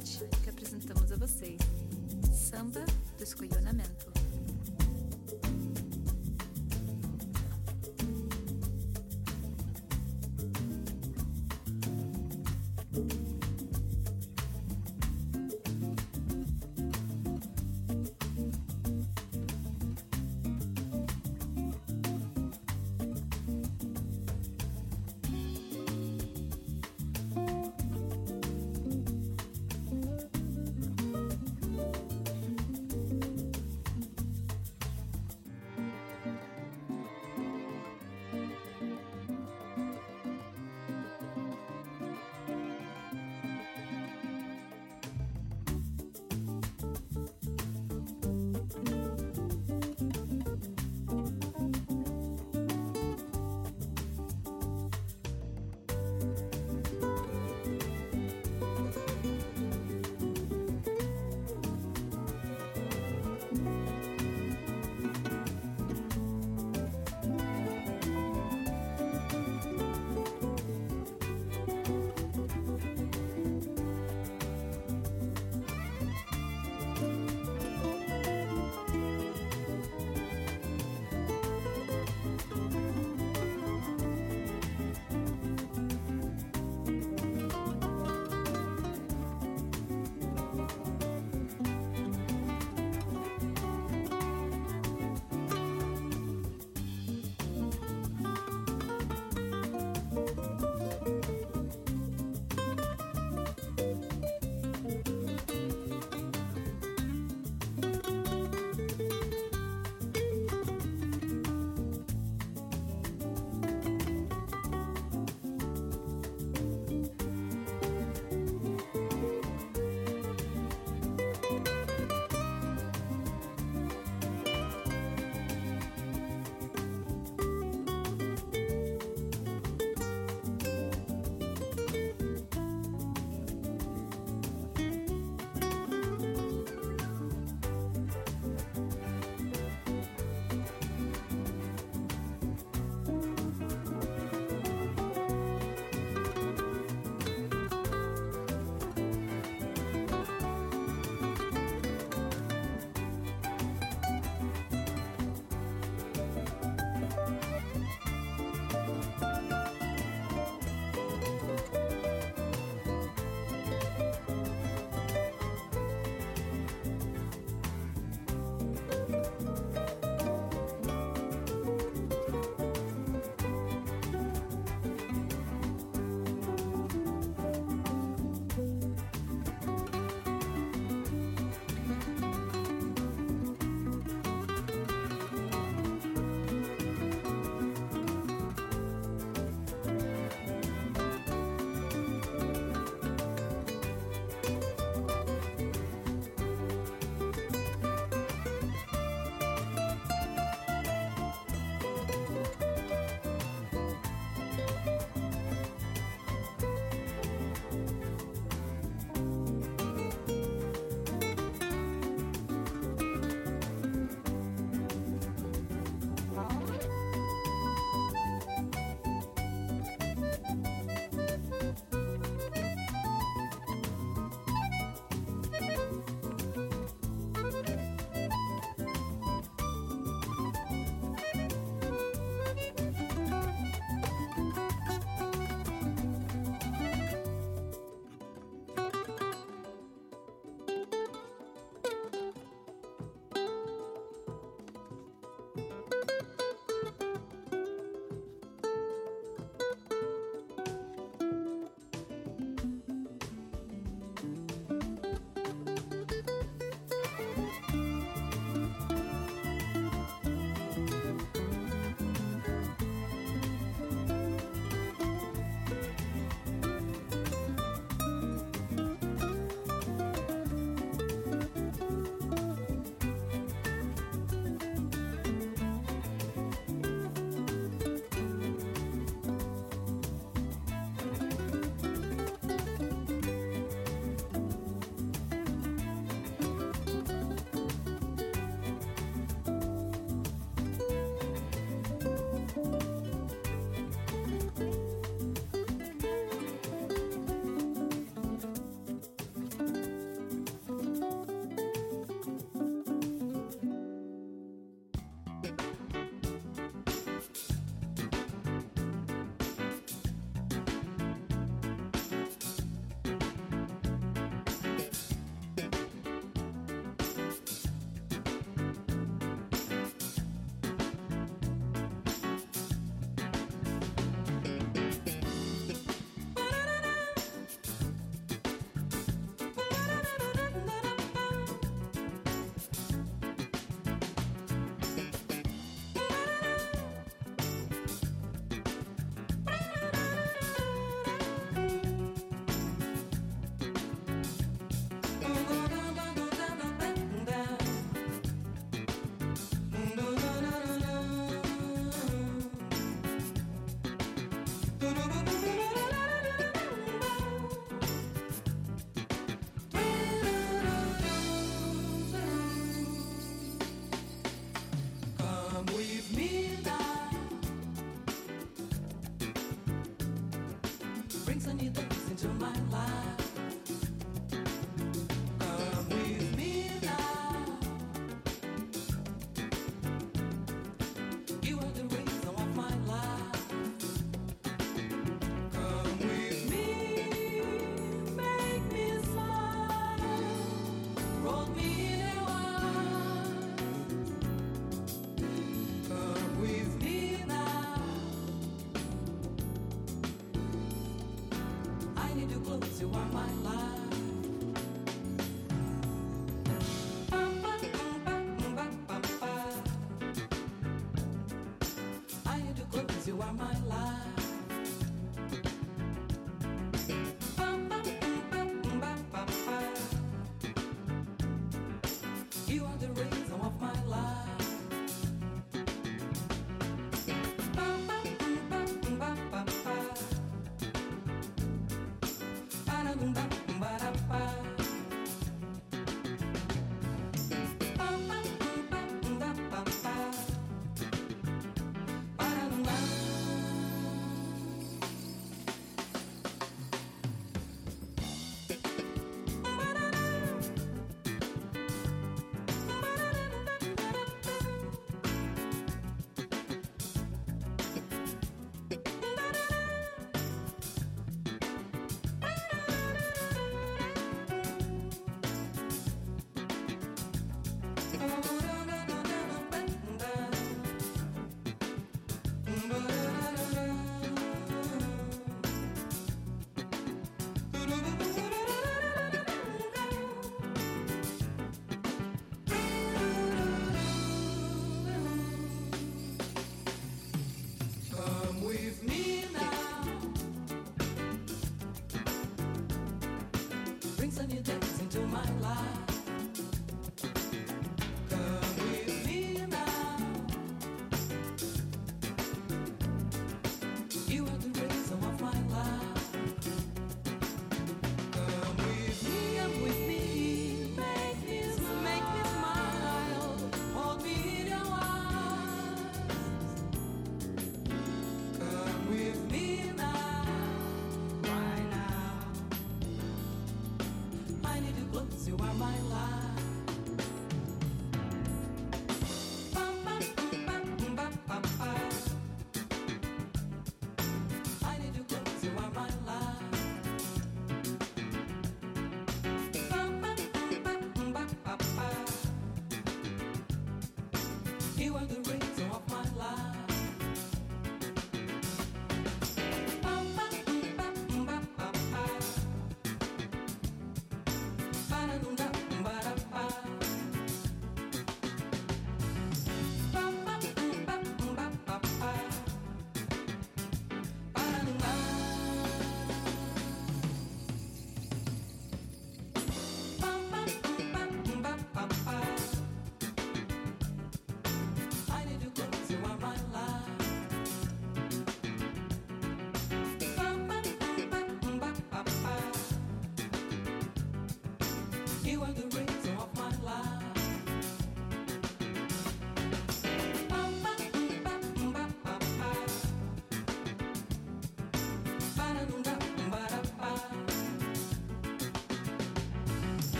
[0.00, 0.39] que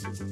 [0.00, 0.29] Thank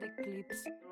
[0.00, 0.85] the clips.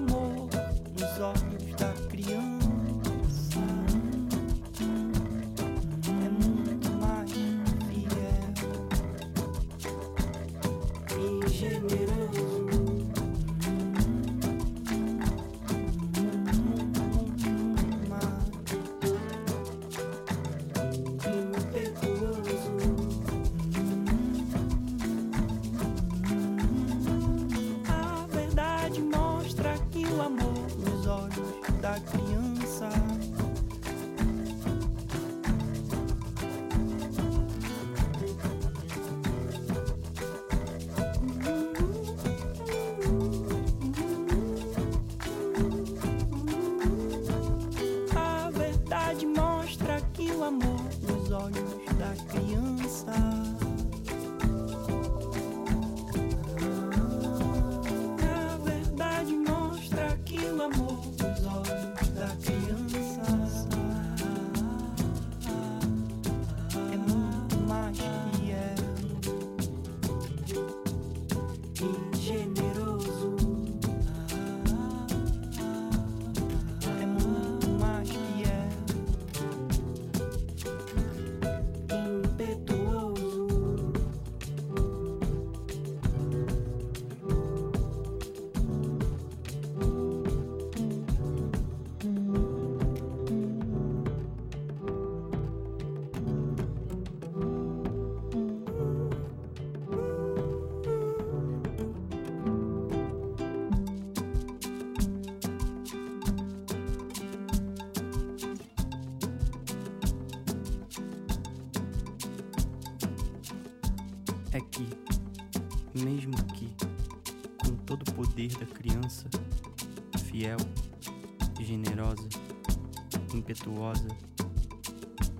[0.00, 0.48] amor
[0.98, 1.49] nos olhos.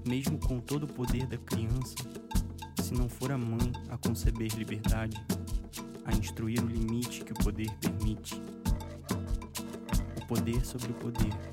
[0.07, 1.95] mesmo com todo o poder da criança,
[2.83, 5.17] se não for a mãe a conceber liberdade,
[6.05, 8.41] a instruir o limite que o poder permite.
[10.21, 11.50] O poder sobre o poder.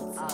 [0.00, 0.31] Alzati,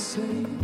[0.00, 0.59] It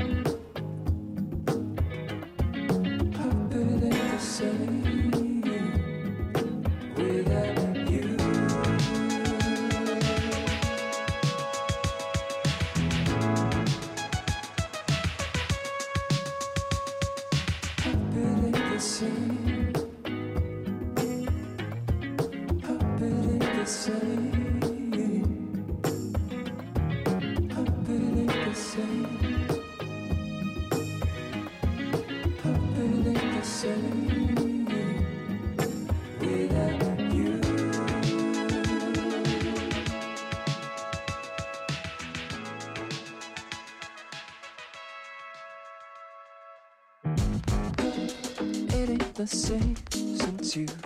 [49.46, 50.85] same since you've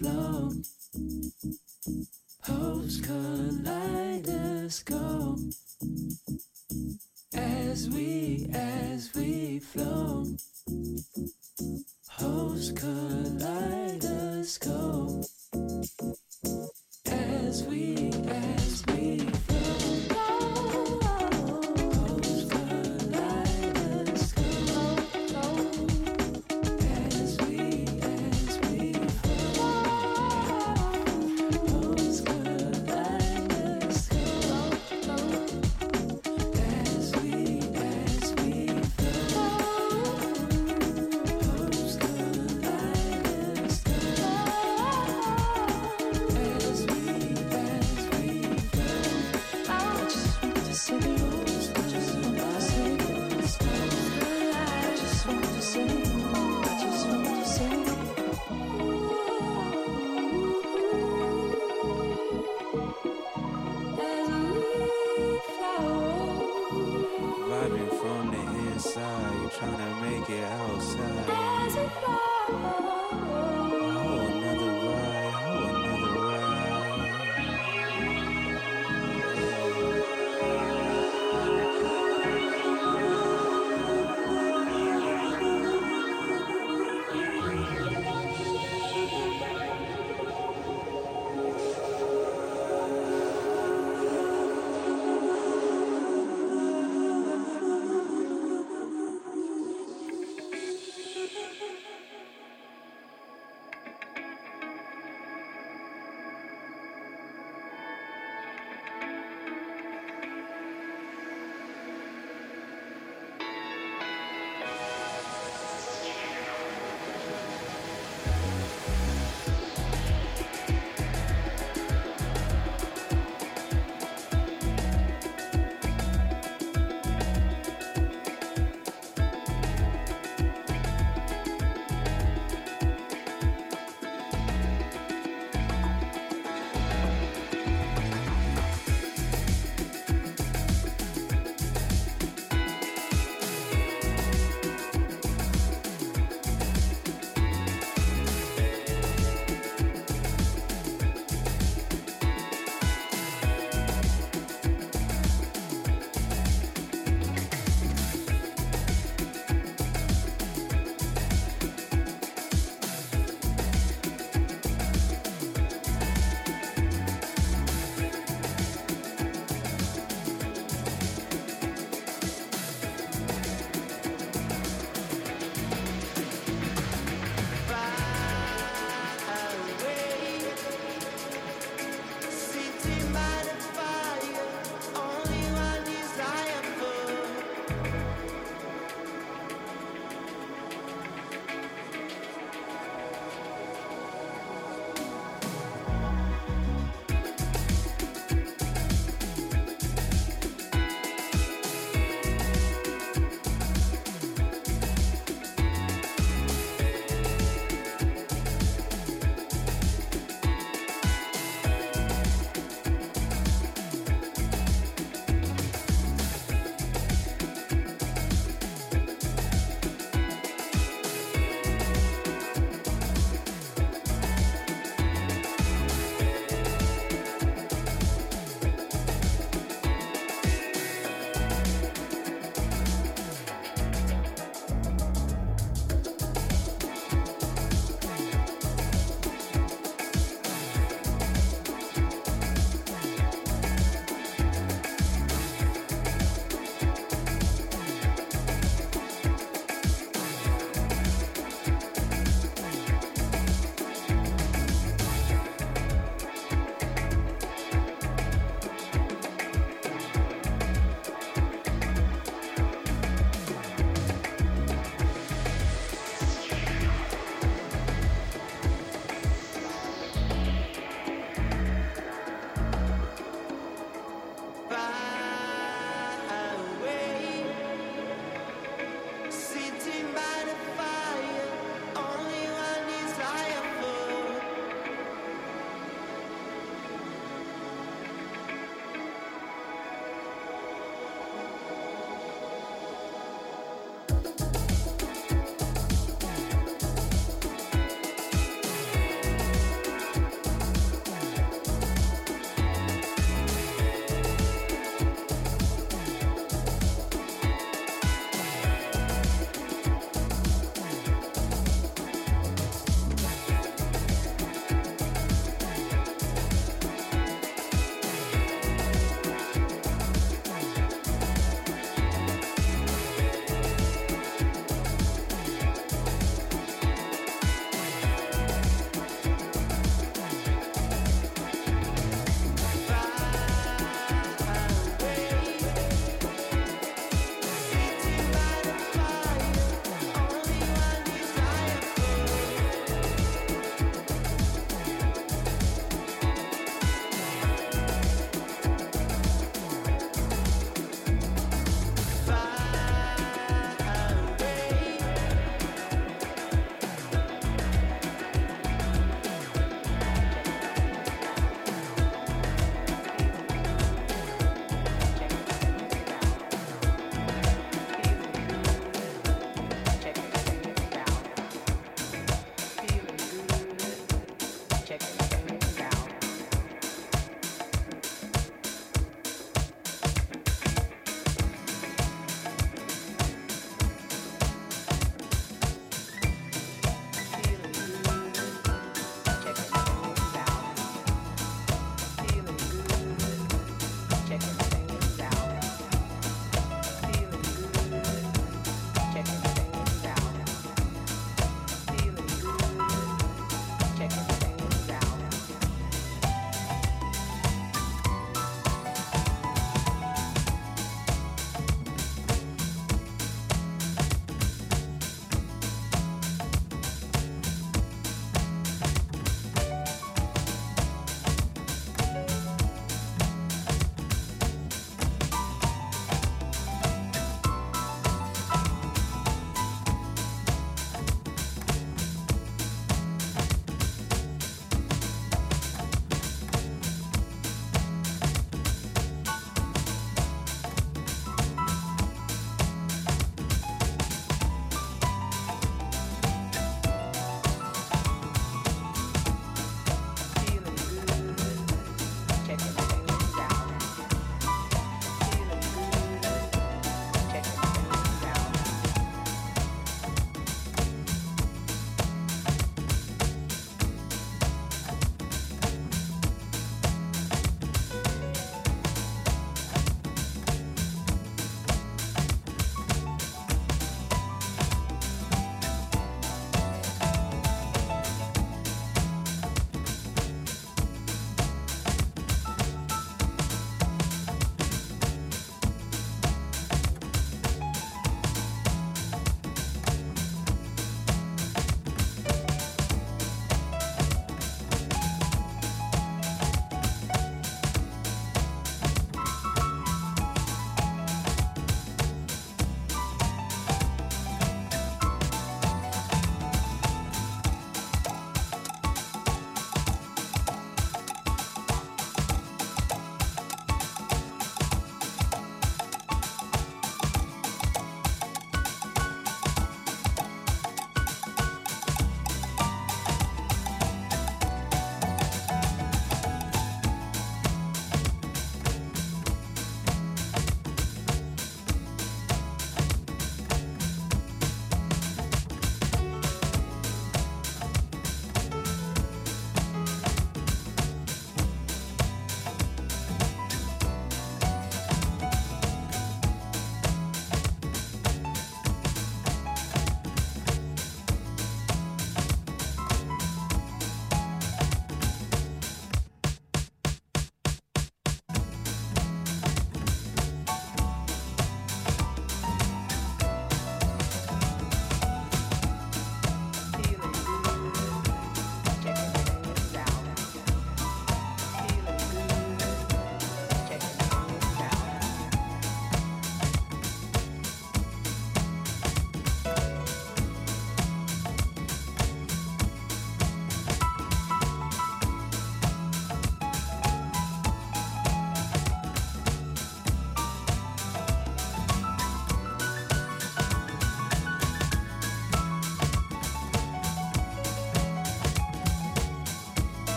[0.00, 0.50] flow,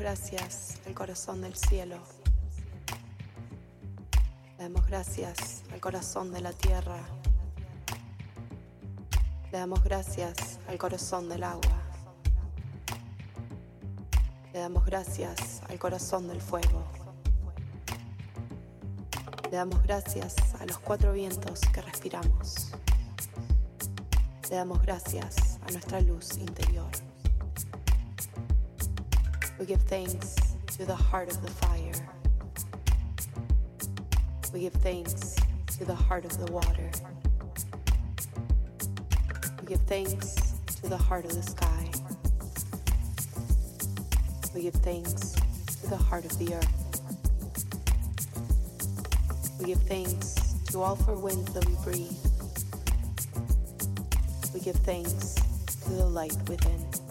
[0.00, 1.98] gracias al corazón del cielo.
[4.56, 6.98] Le damos gracias al corazón de la tierra.
[9.52, 11.82] Le damos gracias al corazón del agua.
[14.54, 16.82] Le damos gracias al corazón del fuego.
[19.50, 22.72] Le damos gracias a los cuatro vientos que respiramos.
[24.48, 27.09] Le damos gracias a nuestra luz interior.
[29.60, 31.92] We give thanks to the heart of the fire.
[34.54, 35.36] We give thanks
[35.76, 36.90] to the heart of the water.
[39.60, 41.90] We give thanks to the heart of the sky.
[44.54, 45.36] We give thanks
[45.82, 47.00] to the heart of the earth.
[49.60, 52.16] We give thanks to all four winds that we breathe.
[54.54, 55.34] We give thanks
[55.82, 57.09] to the light within.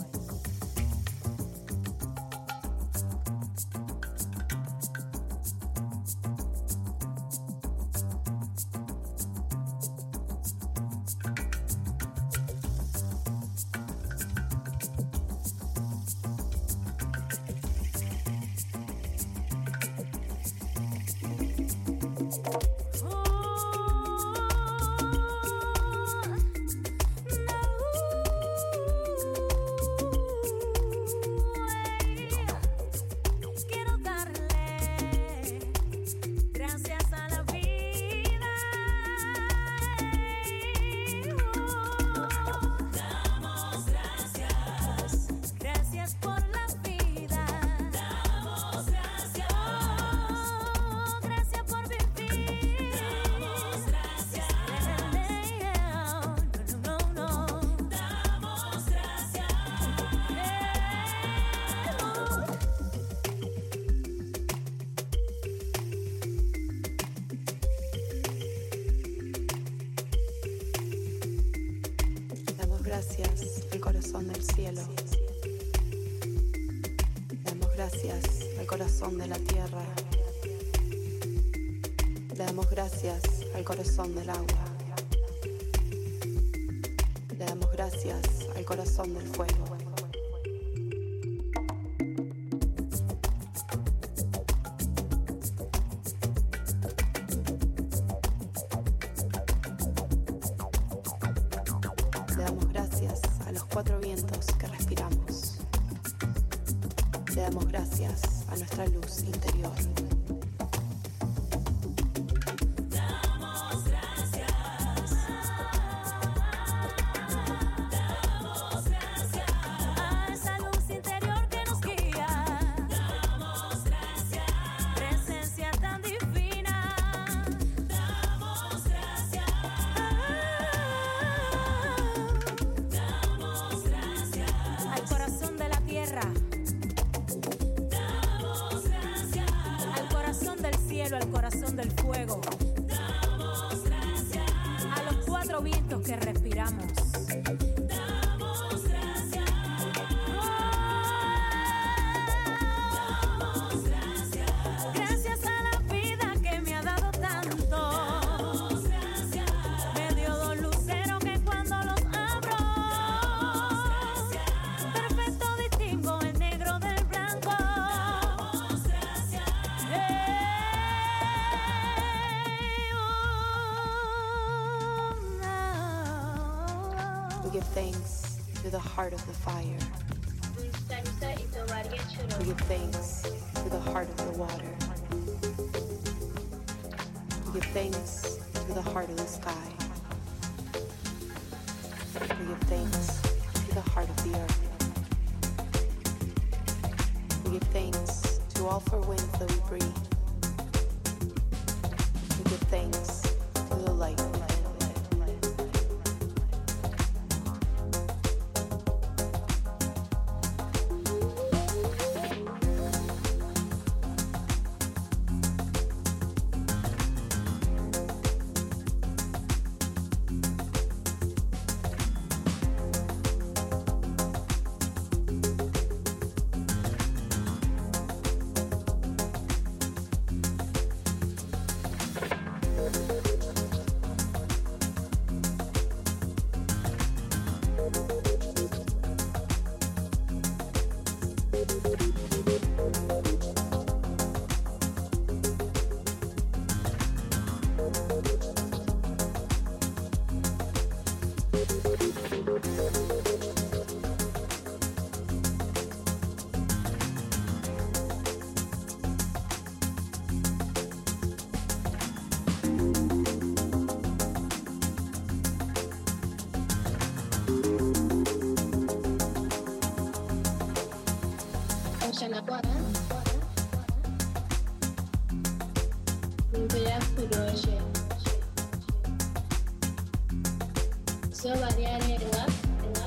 [281.70, 282.44] Ariane ni Erba,
[282.86, 283.06] Erba.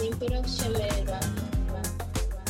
[0.00, 1.18] Nimpiro Shema Erba,
[1.58, 1.82] Erba,
[2.20, 2.42] Erba.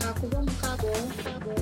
[0.00, 1.54] Hakubo Mkabo, Mkabo,